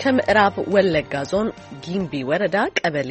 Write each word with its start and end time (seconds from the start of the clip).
ከምዕራብ 0.00 0.54
ወለጋ 0.74 1.14
ዞን 1.30 1.48
ጊምቢ 1.84 2.12
ወረዳ 2.28 2.56
ቀበሌ 2.78 3.10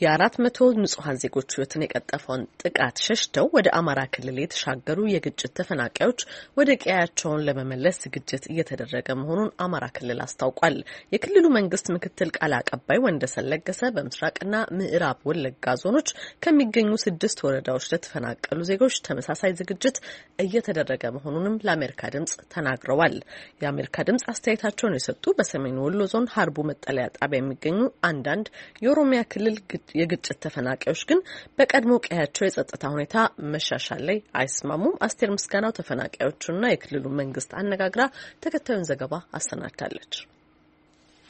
የአራት 0.00 0.34
መቶ 0.44 0.56
ንጹሐን 0.78 1.18
ዜጎች 1.22 1.50
ሕይወትን 1.54 1.82
የቀጠፈውን 1.84 2.40
ጥቃት 2.62 2.96
ሸሽተው 3.04 3.46
ወደ 3.56 3.68
አማራ 3.78 4.00
ክልል 4.14 4.38
የተሻገሩ 4.40 4.98
የግጭት 5.10 5.52
ተፈናቃዮች 5.58 6.20
ወደ 6.58 6.70
ቀያቸውን 6.82 7.44
ለመመለስ 7.48 8.00
ዝግጅት 8.04 8.44
እየተደረገ 8.52 9.08
መሆኑን 9.20 9.50
አማራ 9.64 9.86
ክልል 9.96 10.20
አስታውቋል። 10.24 10.78
የክልሉ 11.14 11.44
መንግስት 11.58 11.86
ምክትል 11.96 12.32
ቃል 12.38 12.54
አቀባይ 12.58 13.00
ወንደሰን 13.06 13.48
ለገሰ 13.52 13.82
በምስራቅና 13.96 14.52
ምዕራብ 14.78 15.20
ወለጋ 15.30 15.76
ዞኖች 15.84 16.10
ከሚገኙ 16.44 16.90
ስድስት 17.04 17.38
ወረዳዎች 17.46 17.86
ለተፈናቀሉ 17.92 18.60
ዜጎች 18.70 18.96
ተመሳሳይ 19.06 19.54
ዝግጅት 19.60 19.96
እየተደረገ 20.44 21.04
መሆኑንም 21.18 21.60
ለአሜሪካ 21.64 22.12
ድምጽ 22.14 22.34
ተናግረዋል። 22.54 23.16
የአሜሪካ 23.62 23.96
ድምጽ 24.10 24.26
አስተያየታቸውን 24.32 24.98
የሰጡ 24.98 25.24
በሰሜን 25.38 25.80
ወሎ 25.84 26.02
ዞን 26.14 26.23
ሀርቡ 26.32 26.56
መጠለያ 26.70 27.06
ጣቢያ 27.16 27.40
የሚገኙ 27.40 27.78
አንዳንድ 28.08 28.46
የኦሮሚያ 28.84 29.20
ክልል 29.32 29.56
የግጭት 30.00 30.38
ተፈናቃዮች 30.44 31.02
ግን 31.10 31.20
በቀድሞ 31.58 31.94
ቀያቸው 32.06 32.46
የጸጥታ 32.46 32.84
ሁኔታ 32.94 33.16
መሻሻል 33.54 34.04
ላይ 34.10 34.20
አይስማሙም። 34.40 34.98
አስቴር 35.06 35.32
ምስጋናው 35.36 35.76
ተፈናቃዮቹና 35.78 36.64
የክልሉ 36.72 37.06
መንግስት 37.22 37.52
አነጋግራ 37.62 38.04
ተከታዩን 38.44 38.88
ዘገባ 38.90 39.14
አሰናድታለች። 39.38 40.14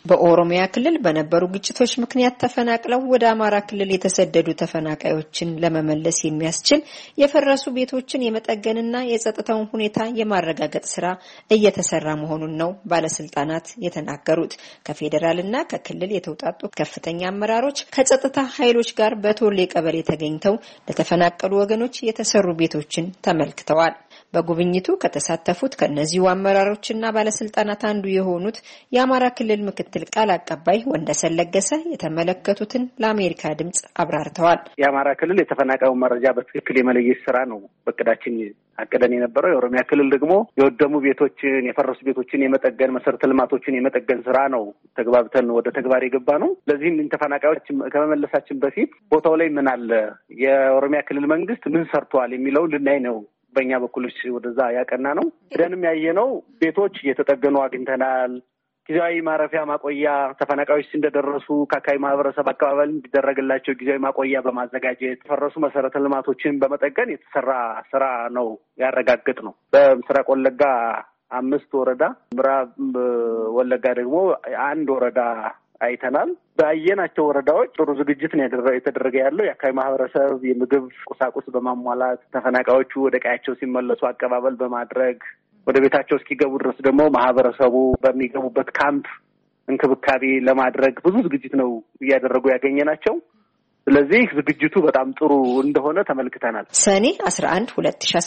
በኦሮሚያ 0.05 0.63
ክልል 0.73 0.97
በነበሩ 1.05 1.43
ግጭቶች 1.53 1.93
ምክንያት 2.03 2.35
ተፈናቅለው 2.43 3.01
ወደ 3.13 3.25
አማራ 3.31 3.57
ክልል 3.69 3.91
የተሰደዱ 3.93 4.49
ተፈናቃዮችን 4.63 5.55
ለመመለስ 5.63 6.19
የሚያስችል 6.25 6.81
የፈረሱ 7.23 7.65
ቤቶችን 7.77 8.25
የመጠገንና 8.27 8.97
የጸጥታውን 9.11 9.71
ሁኔታ 9.73 10.07
የማረጋገጥ 10.21 10.85
ስራ 10.93 11.07
እየተሰራ 11.51 12.07
መሆኑን 12.23 12.53
ነው 12.63 12.73
ባለስልጣናት 12.93 13.69
የተናገሩት። 13.87 14.55
ከፌዴራልና 14.89 15.65
ከክልል 15.73 16.13
የተውጣጡ 16.17 16.61
ከፍተኛ 16.79 17.23
አመራሮች 17.31 17.81
ከጸጥታ 17.97 18.39
ኃይሎች 18.59 18.91
ጋር 19.01 19.15
በቶሌ 19.25 19.59
ቀበሌ 19.75 19.97
ተገኝተው 20.11 20.57
ለተፈናቀሉ 20.89 21.53
ወገኖች 21.63 21.97
የተሰሩ 22.09 22.47
ቤቶችን 22.61 23.09
ተመልክተዋል። 23.27 23.97
በጉብኝቱ 24.35 24.89
ከተሳተፉት 25.03 25.73
ከእነዚሁ 25.81 26.23
አመራሮችና 26.31 27.05
ባለስልጣናት 27.17 27.83
አንዱ 27.91 28.05
የሆኑት 28.15 28.57
የአማራ 28.93 29.25
ክልል 29.39 29.61
ምክትል 29.67 29.94
ቃል 30.15 30.31
አቀባይ 30.35 30.79
ወንደሰን 30.91 31.37
ለገሰ 31.39 31.71
የተመለከቱትን 31.93 32.85
ለአሜሪካ 33.03 33.53
ድምጽ 33.61 33.81
አብራርተዋል። 34.03 34.61
የአማራ 34.81 35.09
ክልል 35.21 35.39
የተፈናቃዩን 35.41 36.03
መረጃ 36.05 36.27
በትክክል 36.37 36.79
የመለየት 36.79 37.21
ስራ 37.27 37.37
ነው 37.51 37.59
በእቅዳችን 37.87 38.37
አቅደን 38.79 39.13
የነበረው። 39.17 39.51
የኦሮሚያ 39.53 39.83
ክልል 39.91 40.09
ደግሞ 40.15 40.33
የወደሙ 40.61 40.95
ቤቶችን፣ 41.05 41.67
የፈረሱ 41.69 42.01
ቤቶችን 42.09 42.45
የመጠገን 42.45 42.95
መሰረተ 42.97 43.29
ልማቶችን 43.31 43.77
የመጠገን 43.79 44.23
ስራ 44.27 44.39
ነው 44.55 44.65
ተግባብተን 44.99 45.53
ወደ 45.59 45.69
ተግባር 45.77 46.05
የገባ 46.05 46.39
ነው። 46.45 46.51
ለዚህም 46.71 47.11
ተፈናቃዮች 47.15 47.63
ከመመለሳችን 47.95 48.61
በፊት 48.65 48.91
ቦታው 49.13 49.37
ላይ 49.43 49.51
ምን 49.57 49.69
አለ፣ 49.75 49.91
የኦሮሚያ 50.45 51.03
ክልል 51.09 51.27
መንግስት 51.35 51.65
ምን 51.75 51.85
ሰርቷል 51.93 52.33
የሚለው 52.37 52.67
ልናይ 52.75 53.01
ነው 53.09 53.19
በእኛ 53.57 53.73
በኩል 53.83 54.05
ወደዛ 54.37 54.61
ያቀና 54.77 55.07
ነው። 55.19 55.27
ደንም 55.55 55.85
ያየነው 55.89 56.29
ቤቶች 56.61 56.95
እየተጠገኑ 57.03 57.57
አግኝተናል። 57.65 58.33
ጊዜያዊ 58.89 59.15
ማረፊያ 59.27 59.61
ማቆያ 59.69 60.07
ተፈናቃዮች 60.41 60.89
እንደደረሱ 60.97 61.47
ከአካባቢ 61.71 61.99
ማህበረሰብ 62.05 62.47
አቀባበል 62.53 62.91
እንዲደረግላቸው 62.91 63.77
ጊዜያዊ 63.81 64.01
ማቆያ 64.05 64.41
በማዘጋጀት 64.47 65.21
የፈረሱ 65.23 65.55
መሰረተ 65.65 66.03
ልማቶችን 66.05 66.59
በመጠገን 66.63 67.13
የተሰራ 67.13 67.53
ስራ 67.93 68.05
ነው 68.37 68.49
ያረጋግጥ 68.83 69.39
ነው። 69.47 69.55
በምስራቅ 69.75 70.27
ወለጋ 70.35 70.63
አምስት 71.33 71.71
ወረዳ፣ 71.79 72.03
ምዕራብ 72.37 72.73
ወለጋ 73.57 73.85
ደግሞ 74.01 74.17
አንድ 74.67 74.89
ወረዳ 74.97 75.21
አይተናል። 75.81 76.29
ባየናቸው 76.59 77.25
ወረዳዎች 77.29 77.71
ጥሩ 77.77 77.89
ዝግጅት 78.01 78.33
ነው 78.37 78.45
የተደረገ 78.77 79.15
ያለው። 79.25 79.45
የአካባቢ 79.47 79.75
ማህበረሰብ 79.79 80.45
የምግብ 80.51 80.85
ቁሳቁስ 81.11 81.47
በማሟላት 81.55 82.21
ተፈናቃዮቹ 82.37 82.93
ወደ 83.07 83.17
ቀያቸው 83.25 83.57
ሲመለሱ 83.61 84.03
አቀባበል 84.11 84.57
በማድረግ 84.61 85.19
ወደ 85.67 85.77
ቤታቸው 85.85 86.17
እስኪገቡ 86.19 86.53
ድረስ 86.63 86.79
ደግሞ 86.87 87.03
ማህበረሰቡ 87.17 87.75
በሚገቡበት 88.03 88.69
ካምፕ 88.79 89.07
እንክብካቤ 89.69 90.25
ለማድረግ 90.49 90.95
ብዙ 91.07 91.15
ዝግጅት 91.27 91.55
ነው 91.61 91.71
እያደረጉ 92.03 92.45
ያገኘ 92.55 92.79
ናቸው። 92.91 93.15
ስለዚህ 93.87 94.23
ዝግጅቱ 94.39 94.75
በጣም 94.87 95.09
ጥሩ 95.19 95.33
እንደሆነ 95.65 95.99
ተመልክተናል። 96.09 96.67
ሰኔ 96.81 97.07
አስራ 97.29 97.45
አንድ 97.57 97.69
ሁለት 97.77 98.05
ሺ 98.05 98.21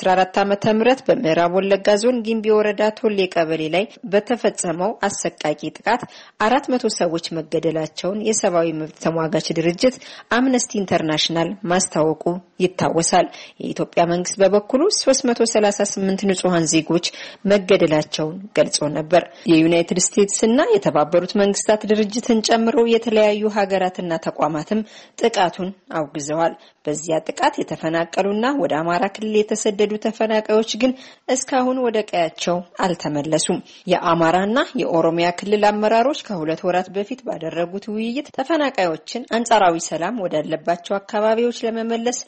በምዕራብ 1.08 1.54
ወለጋ 1.58 1.96
ዞን 2.02 2.18
ጊምቢ 2.28 2.46
ወረዳ 2.58 2.82
ቶሌ 3.00 3.20
ቀበሌ 3.36 3.64
ላይ 3.76 3.86
በተፈጸመው 4.12 4.92
አሰቃቂ 5.08 5.46
ጥቃት 5.72 6.02
አራት 6.40 6.66
መቶ 6.74 6.86
ሰዎች 7.00 7.26
መገደላቸውን 7.38 8.20
የሰብአዊ 8.28 8.70
መብት 8.82 8.98
ተሟጋች 9.06 9.48
ድርጅት 9.60 9.96
አምነስቲ 10.38 10.72
ኢንተርናሽናል 10.82 11.50
ማስታወቁ 11.72 12.24
ይታወሳል። 12.64 13.28
የኢትዮጵያ 13.62 14.04
መንግስት 14.12 14.38
በበኩሉ 14.42 14.84
ሶስት 15.02 15.22
መቶ 15.30 15.42
ሰላሳ 15.54 15.80
ስምንት 15.92 16.22
ንጹሐን 16.30 16.66
ዜጎች 16.74 17.06
መገደላቸውን 17.52 18.38
ገልጾ 18.58 18.78
ነበር። 18.98 19.24
የዩናይትድ 19.52 20.00
ስቴትስ 20.08 20.40
እና 20.48 20.62
የተባበሩት 20.74 21.34
መንግስታት 21.42 21.82
ድርጅትን 21.92 22.40
ጨምሮ 22.48 22.78
የተለያዩ 22.94 23.44
ሀገራትና 23.58 24.14
ተቋማትም 24.28 24.82
ጥቃት 25.22 25.47
ጥቃቱን 25.50 25.70
አውግዘዋል። 25.98 26.54
በዚያ 26.86 27.16
ጥቃት 27.28 27.56
የተፈናቀሉና 27.60 28.46
ወደ 28.62 28.74
አማራ 28.80 29.04
ክልል 29.16 29.36
የተሰደዱ 29.38 29.92
ተፈናቃዮች 30.06 30.72
ግን 30.82 30.92
እስካሁን 31.34 31.78
ወደ 31.86 31.98
ቀያቸው 32.10 32.58
አልተመለሱም። 32.86 33.60
የአማራና 33.92 34.58
የኦሮሚያ 34.82 35.28
ክልል 35.40 35.64
አመራሮች 35.72 36.22
ከሁለት 36.28 36.62
ወራት 36.68 36.90
በፊት 36.98 37.22
ባደረጉት 37.28 37.88
ውይይት 37.94 38.30
ተፈናቃዮችን 38.38 39.28
አንጻራዊ 39.38 39.78
ሰላም 39.90 40.22
ወዳለባቸው 40.26 40.96
አካባቢዎች 40.98 41.60
ለመመለስ 41.68 42.20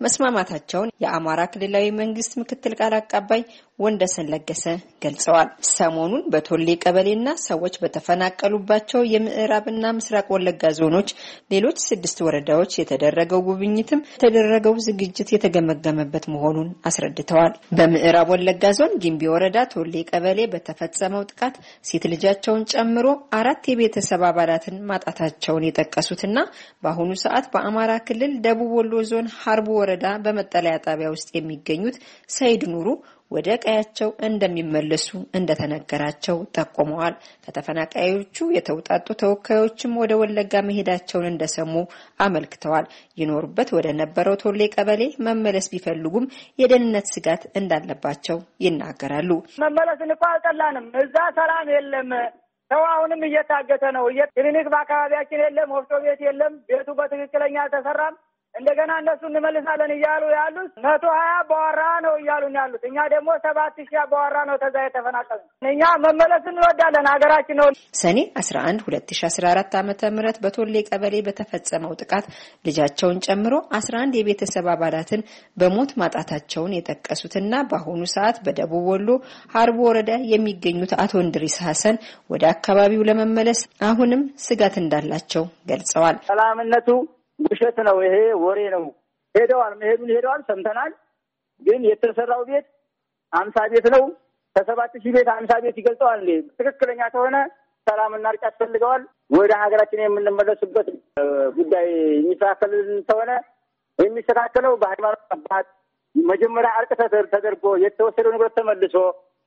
መስማማታቸውን 0.00 0.92
የአማራ 1.02 1.40
ክልላዊ 1.52 1.86
መንግስት 1.98 2.32
ምክትል 2.40 2.72
ቃል 2.80 2.94
አቀባይ 2.98 3.42
ወንደሰን 3.78 4.28
ለገሰ 4.32 4.64
ገልጸዋል። 5.04 5.48
ሰሞኑን 5.70 6.22
በቶሌ 6.32 6.68
ቀበሌና 6.82 7.28
ሰዎች 7.44 7.74
በተፈናቀሉባቸው 7.82 9.00
የምዕራብና 9.12 9.92
ምስራቅ 9.98 10.26
ወለጋ 10.34 10.70
ዞኖች 10.78 11.08
ሌሎች 11.52 11.78
ስድስት 11.86 12.18
ወረዳዎች 12.26 12.72
የተደረገው 12.80 13.42
ጉብኝትም 13.48 14.02
የተደረገው 14.16 14.74
ዝግጅት 14.86 15.30
የተገመገመበት 15.34 16.24
መሆኑን 16.34 16.70
አስረድተዋል። 16.90 17.52
በምዕራብ 17.78 18.30
ወለጋ 18.34 18.72
ዞን 18.78 18.94
ጊምቢ 19.04 19.30
ወረዳ 19.34 19.58
ቶሌ 19.74 19.94
ቀበሌ 20.10 20.38
በተፈጸመው 20.54 21.22
ጥቃት 21.30 21.54
ሴት 21.84 22.06
ልጃቸውን 22.12 22.66
ጨምሮ 22.74 23.06
አራት 23.38 23.64
የቤተሰብ 23.72 24.22
አባላትን 24.30 24.76
ማጣታቸውን 24.90 25.66
የጠቀሱትና 25.68 26.36
በአሁኑ 26.82 27.10
ሰዓት 27.24 27.46
በአማራ 27.52 27.92
ክልል 28.08 28.34
ደቡብ 28.44 28.72
ወሎ 28.78 28.94
ዞን 29.10 29.26
ሀርቡ 29.38 29.68
ወረዳ 29.88 30.06
በመጠለያ 30.24 30.74
ጣቢያ 30.84 31.08
ውስጥ 31.12 31.28
የሚገኙት 31.34 31.96
ሰይድ 32.34 32.62
ኑሩ 32.72 32.88
ወደ 33.30 33.48
ቀያቸው 33.62 34.10
እንደሚመለሱ 34.28 35.06
እንደተነገራቸው 35.38 36.36
ጠቁመዋል። 36.56 37.14
ከተፈናቃዮቹ 37.44 38.36
የተውጣጡ 38.56 39.06
ተወካዮችም 39.22 39.96
ወደ 40.02 40.12
ወለጋ 40.20 40.62
መሄዳቸውን 40.68 41.28
እንደሰሙ 41.30 41.74
አመልክተዋል። 42.26 42.86
ይኖሩበት 43.18 43.70
ወደ 43.76 43.88
ነበረው 44.00 44.36
ቶሌ 44.42 44.60
ቀበሌ 44.76 45.02
መመለስ 45.28 45.68
ቢፈልጉም 45.74 46.28
የደህንነት 46.58 47.08
ስጋት 47.14 47.44
እንዳለባቸው 47.60 48.38
ይናገራሉ። 48.66 49.30
መመለስን 49.64 50.12
እኮ 50.16 50.24
አልጠላንም። 50.32 50.88
እዛ 51.04 51.16
ሰላም 51.38 51.68
የለም። 51.76 52.10
ሰው 52.70 52.82
አሁንም 52.88 53.20
እየታገተ 53.26 53.84
ነው። 53.96 54.06
ክሊኒክ 54.34 54.66
በአካባቢያችን 54.72 55.42
የለም። 55.44 55.70
ወፍጮ 55.76 55.92
ቤት 56.02 56.20
የለም። 56.26 56.54
ቤቱ 56.68 56.88
በትክክለኛ 56.98 57.56
አልተሰራም። 57.62 58.16
እንደገና 58.54 58.92
እነሱ 59.00 59.22
እንመልሳለን 59.28 59.90
እያሉ 59.94 60.22
ያሉት 60.34 60.70
መቶ 60.84 61.04
ሀያ 61.14 61.32
አባወራ 61.40 61.80
ነው 62.04 62.14
እያሉን 62.20 62.54
ያሉት። 62.58 62.82
እኛ 62.88 62.96
ደግሞ 63.12 63.28
ሰባት 63.44 63.74
ሺህ 63.80 63.98
አባወራ 64.02 64.36
ነው 64.48 64.56
ተዛ 64.62 64.76
የተፈናቀሉ። 64.84 65.40
እኛ 65.72 65.82
መመለስ 66.04 66.44
እንወዳለን 66.52 67.06
ሀገራችን 67.12 67.58
ነው። 67.60 67.68
ሰኔ 68.00 68.18
አስራ 68.40 68.56
አንድ 68.68 68.80
ሁለት 68.86 69.10
ሺ 69.10 69.26
አስራ 69.28 69.44
አራት 69.52 69.74
ዓመተ 69.80 70.10
ምህረት 70.16 70.38
በቶሌ 70.44 70.74
ቀበሌ 70.88 71.14
በተፈጸመው 71.28 71.92
ጥቃት 72.02 72.26
ልጃቸውን 72.68 73.20
ጨምሮ 73.26 73.54
አስራ 73.78 73.94
አንድ 74.04 74.16
የቤተሰብ 74.18 74.68
አባላትን 74.74 75.22
በሞት 75.56 75.92
ማጣታቸውን 76.02 76.74
የጠቀሱትና 76.76 77.62
በአሁኑ 77.70 78.02
ሰዓት 78.14 78.38
በደቡብ 78.46 78.86
ወሎ 78.92 79.08
ሀርቦ 79.54 79.78
ወረዳ 79.88 80.12
የሚገኙት 80.32 80.94
አቶ 81.04 81.14
እንድሪስ 81.24 81.58
ሀሰን 81.66 81.96
ወደ 82.30 82.44
አካባቢው 82.54 83.06
ለመመለስ 83.10 83.60
አሁንም 83.88 84.24
ስጋት 84.44 84.74
እንዳላቸው 84.82 85.44
ገልጸዋል። 85.70 86.18
ሰላምነቱ 86.28 86.88
ውሸት 87.38 87.78
ነው። 87.88 87.96
ይሄ 88.06 88.14
ወሬ 88.44 88.60
ነው። 88.74 88.84
ሄደዋል፣ 89.34 89.72
መሄዱን 89.80 90.10
ሄደዋል፣ 90.16 90.40
ሰምተናል። 90.48 90.92
ግን 91.62 91.80
የተሰራው 91.90 92.42
ቤት 92.48 92.66
አምሳ 93.32 93.56
ቤት 93.72 93.86
ነው። 93.94 94.04
ከሰባት 94.56 94.92
ሺህ 95.02 95.12
ቤት 95.16 95.28
አምሳ 95.34 95.52
ቤት 95.64 95.76
ይገልጸዋል። 95.80 96.22
ትክክለኛ 96.58 97.00
ከሆነ 97.14 97.36
ሰላምና 97.86 98.26
እርቅ 98.32 98.42
ያስፈልገዋል። 98.46 99.02
ወደ 99.30 99.52
ሀገራችን 99.62 100.02
የምንመለሱበት 100.04 100.88
ጉዳይ 101.58 101.86
የሚስተካከልን 102.16 102.88
ከሆነ 103.08 103.30
የሚስተካከለው 103.98 104.72
በሃይማኖት 104.82 105.22
አባት 105.36 105.66
መጀመሪያ 106.14 106.70
እርቅ 106.80 106.90
ተደርጎ 107.32 107.64
የተወሰደው 107.84 108.32
ንብረት 108.34 108.54
ተመልሶ 108.58 108.94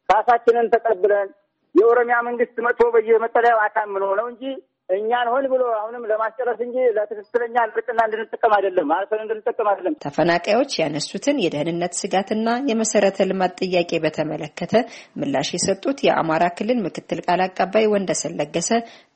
ካሳችንን 0.09 0.67
ተቀብለን 0.73 1.27
የኦሮሚያ 1.75 2.15
መንግስት 2.27 2.55
መጥቶ 2.65 2.87
በየመጠለያው 2.95 3.59
አሳምኖ 3.65 4.03
ነው 4.19 4.25
እንጂ 4.31 4.43
እኛን 4.91 5.27
ሆን 5.31 5.45
ብሎ 5.51 5.63
አሁንም 5.77 6.03
ለማስጨረስ 6.09 6.59
እንጂ 6.65 6.77
ለትክክለኛ 6.95 7.55
ልቅና 7.71 7.99
እንድንጠቀም 8.07 8.53
አይደለም፣ 8.57 8.91
አርሰን 8.95 9.21
እንድንጠቀም 9.23 9.67
አይደለም። 9.71 9.95
ተፈናቃዮች 10.05 10.71
ያነሱትን 10.81 11.41
የደህንነት 11.43 11.93
ስጋትና 12.01 12.47
የመሰረተ 12.69 13.27
ልማት 13.29 13.53
ጥያቄ 13.61 13.91
በተመለከተ 14.05 14.73
ምላሽ 15.21 15.51
የሰጡት 15.55 15.99
የአማራ 16.07 16.43
ክልል 16.57 16.79
ምክትል 16.85 17.21
ቃል 17.27 17.43
አቀባይ 17.47 17.87
ወንደሰን 17.93 18.35
ለገሰ 18.41 18.69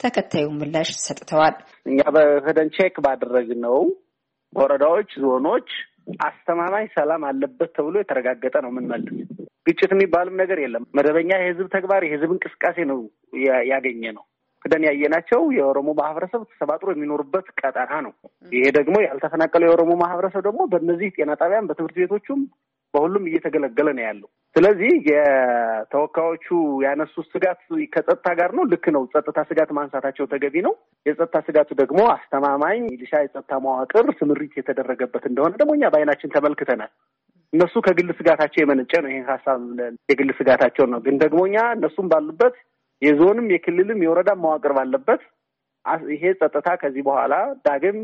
ተከታዩን 0.04 0.60
ምላሽ 0.62 0.92
ሰጥተዋል። 1.06 1.58
እኛ 1.86 2.00
በሄደን 2.16 2.72
check 2.78 2.96
ባደረግነው 3.06 3.80
ወረዳዎች፣ 4.54 5.12
ዞኖች 5.24 5.70
አስተማማኝ 6.26 6.86
ሰላም 6.96 7.22
አለበት 7.30 7.70
ተብሎ 7.78 7.96
የተረጋገጠ 8.00 8.56
ነው 8.64 8.72
የምንመልስ። 8.72 9.16
ግጭት 9.68 9.92
የሚባልም 9.94 10.36
ነገር 10.42 10.58
የለም። 10.64 10.84
መደበኛ 10.98 11.32
የህዝብ 11.40 11.68
ተግባር 11.76 12.02
የህዝብ 12.06 12.32
እንቅስቃሴ 12.36 12.78
ነው 12.92 13.00
ያገኘነው። 13.72 14.24
ሂደን 14.66 14.84
ያየናቸው 14.88 15.42
የኦሮሞ 15.56 15.90
ማህበረሰብ 15.98 16.42
ተሰባጥሮ 16.52 16.88
የሚኖሩበት 16.94 17.48
ቀጠና 17.60 17.92
ነው። 18.06 18.14
ይሄ 18.52 18.66
ደግሞ 18.78 18.96
ያልተፈናቀለው 19.06 19.68
የኦሮሞ 19.68 19.92
ማህበረሰብ 20.02 20.42
ደግሞ 20.48 20.62
በእነዚህ 20.72 21.10
ጤና 21.18 21.32
ጣቢያን 21.42 21.68
በትምህርት 21.70 21.98
ቤቶቹም 22.02 22.40
በሁሉም 22.94 23.24
እየተገለገለ 23.30 23.88
ነው 23.98 24.04
ያለው። 24.06 24.28
ስለዚህ 24.56 24.92
የተወካዮቹ 25.10 26.46
ያነሱት 26.86 27.26
ስጋት 27.34 27.62
ከጸጥታ 27.94 28.28
ጋር 28.40 28.52
ነው። 28.58 28.64
ልክ 28.72 28.86
ነው። 28.96 29.04
ጸጥታ 29.14 29.40
ስጋት 29.50 29.72
ማንሳታቸው 29.78 30.26
ተገቢ 30.34 30.56
ነው። 30.68 30.74
የጸጥታ 31.06 31.40
ስጋቱ 31.48 31.70
ደግሞ 31.82 32.00
አስተማማኝ 32.14 32.80
ሚሊሻ 32.88 33.14
የጸጥታ 33.24 33.60
መዋቅር 33.66 34.08
ስምሪት 34.20 34.54
የተደረገበት 34.60 35.26
እንደሆነ 35.32 35.54
ደግሞ 35.62 35.74
እኛ 35.78 35.92
በአይናችን 35.94 36.34
ተመልክተናል። 36.36 36.92
እነሱ 37.54 37.76
ከግል 37.86 38.10
ስጋታቸው 38.18 38.62
የመነጨ 38.62 38.94
ነው። 39.04 39.12
ይህን 39.12 39.28
ሀሳብ 39.34 39.60
የግል 40.12 40.32
ስጋታቸው 40.40 40.88
ነው። 40.94 41.02
ግን 41.06 41.18
ደግሞ 41.24 41.42
እኛ 41.50 41.58
እነሱም 41.78 42.08
ባሉበት 42.14 42.56
የዞንም 43.06 43.48
የክልልም 43.54 44.00
የወረዳም 44.04 44.42
መዋቅር 44.44 44.72
ባለበት 44.78 45.24
ይሄ 46.14 46.24
ጸጥታ 46.40 46.70
ከዚህ 46.82 47.04
በኋላ 47.08 47.34
ዳግም 47.66 47.98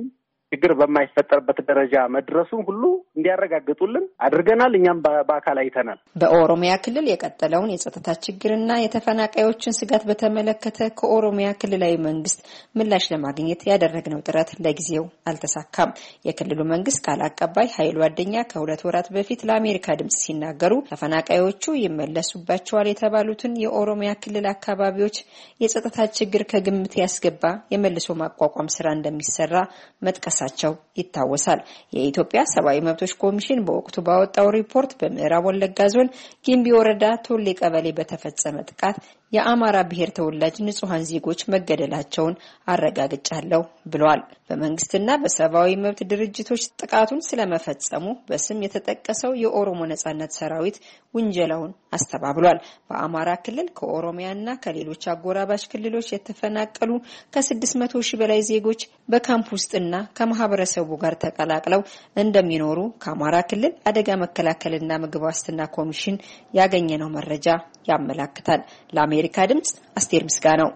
ችግር 0.52 0.72
በማይፈጠርበት 0.80 1.60
ደረጃ 1.70 1.96
መድረሱን 2.16 2.62
ሁሉ 2.68 2.82
እንዲያረጋግጡልን 3.18 4.06
አድርገናል። 4.26 4.74
እኛም 4.80 4.98
በአካል 5.28 5.58
አይተናል። 5.62 6.00
በኦሮሚያ 6.22 6.72
ክልል 6.86 7.06
የቀጠለውን 7.12 7.72
የጸጥታ 7.74 8.08
ችግርና 8.26 8.72
የተፈናቃዮችን 8.80 9.78
ስጋት 9.80 10.04
በተመለከተ 10.10 10.80
ከኦሮሚያ 11.00 11.50
ክልላዊ 11.62 11.94
መንግስት 12.08 12.42
ምላሽ 12.80 13.06
ለማግኘት 13.14 13.64
ያደረግነው 13.72 14.24
ጥረት 14.28 14.52
ለጊዜው 14.66 15.06
አልተሳካም። 15.32 15.94
የክልሉ 16.28 16.60
መንግስት 16.74 17.02
ቃል 17.08 17.22
አቀባይ 17.30 17.70
ኃይሉ 17.78 17.98
አደኛ 18.08 18.36
ከሁለት 18.52 18.84
ወራት 18.88 19.08
በፊት 19.16 19.42
ለአሜሪካ 19.50 19.96
ድምጽ 20.02 20.20
ሲናገሩ 20.26 20.74
ተፈናቃዮቹ 20.92 21.66
ይመለሱባቸዋል 21.86 22.90
የተባሉትን 22.92 23.56
የኦሮሚያ 23.64 24.12
ክልል 24.24 24.46
አካባቢዎች 24.54 25.18
የጸጥታ 25.62 25.98
ችግር 26.18 26.44
ከግምት 26.52 26.94
ያስገባ 27.02 27.44
የመልሶ 27.74 28.10
ማቋቋም 28.22 28.72
ስራ 28.76 28.88
እንደሚሰራ 28.98 29.56
መጥቀስ 30.06 30.38
መጥቀሳቸው 30.44 30.72
ይታወሳል። 31.00 31.60
የኢትዮጵያ 31.96 32.42
ሰብአዊ 32.54 32.78
መብቶች 32.88 33.12
ኮሚሽን 33.24 33.60
በወቅቱ 33.68 33.96
ባወጣው 34.08 34.48
ሪፖርት 34.58 34.92
በምዕራብ 35.00 35.44
ወለጋ 35.50 35.80
ዞን 35.94 36.08
ጊምቢ 36.46 36.68
ወረዳ 36.78 37.06
ቶሌ 37.26 37.48
ቀበሌ 37.60 37.88
በተፈጸመ 37.98 38.56
ጥቃት 38.70 38.98
የአማራ 39.32 39.78
ብሔር 39.90 40.10
ተወላጅ 40.18 40.56
ንጹሐን 40.66 41.04
ዜጎች 41.10 41.42
መገደላቸውን 41.54 42.36
አረጋግጫለሁ 42.72 43.62
ብለዋል። 43.92 44.22
በመንግስትና 44.50 45.10
በሰብአዊ 45.22 45.70
መብት 45.84 46.00
ድርጅቶች 46.12 46.64
ጥቃቱን 46.82 47.22
ስለመፈጸሙ 47.28 48.06
በስም 48.30 48.64
የተጠቀሰው 48.66 49.32
የኦሮሞ 49.44 49.80
ነጻነት 49.92 50.32
ሰራዊት 50.40 50.78
ውንጀላውን 51.14 51.72
አስተባብሏል። 51.94 52.60
በአማራ 52.90 53.30
ክልል 53.46 53.68
ከኦሮሚያና 53.80 54.48
ከሌሎች 54.66 55.04
አጎራባች 55.14 55.64
ክልሎች 55.72 56.08
የተፈናቀሉ 56.14 56.92
ከ600 57.36 58.04
ሺህ 58.10 58.20
በላይ 58.22 58.42
ዜጎች 58.52 58.82
በካምፕ 59.10 59.50
ውስጥና 59.58 59.96
ከማህበረሰቡ 60.18 60.90
ጋር 61.04 61.16
ተቀላቅለው 61.24 61.82
እንደሚኖሩ 62.24 62.80
ከአማራ 63.04 63.36
ክልል 63.52 63.74
አደጋ 63.90 64.10
መከላከልና 64.24 64.92
ምግብ 65.04 65.26
ዋስትና 65.28 65.62
ኮሚሽን 65.78 66.18
ያገኘነው 66.54 67.12
መረጃ 67.18 67.48
ያመላክታል። 67.90 68.62
ለአሜሪካ 69.24 69.44
ድምጽ 69.50 69.70
አስቴር 70.00 70.22
ምስጋ 70.28 70.46
ነው። 70.62 70.70